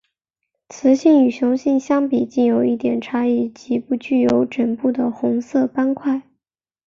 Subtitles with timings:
[0.71, 6.23] 雌性与雄性相比近有一点差别即不具有枕部的红色斑块。